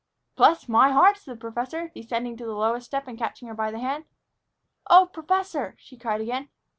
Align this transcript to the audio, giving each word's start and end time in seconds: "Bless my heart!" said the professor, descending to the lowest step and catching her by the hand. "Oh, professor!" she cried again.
"Bless 0.35 0.67
my 0.67 0.89
heart!" 0.91 1.17
said 1.19 1.35
the 1.35 1.39
professor, 1.39 1.89
descending 1.89 2.35
to 2.37 2.43
the 2.43 2.55
lowest 2.55 2.87
step 2.87 3.07
and 3.07 3.19
catching 3.19 3.47
her 3.49 3.53
by 3.53 3.69
the 3.69 3.77
hand. 3.77 4.05
"Oh, 4.89 5.05
professor!" 5.13 5.75
she 5.77 5.95
cried 5.95 6.21
again. 6.21 6.49